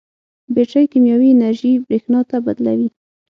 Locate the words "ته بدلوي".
2.29-2.89